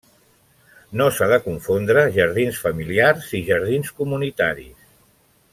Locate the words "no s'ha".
1.01-1.27